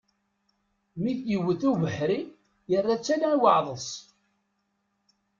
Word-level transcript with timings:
Mi 1.01 1.13
t-yewwet 1.17 1.61
ubeḥri, 1.71 2.19
yerra-tt 2.69 3.07
ala 3.15 3.29
i 3.33 3.37
uɛḍas. 3.45 3.87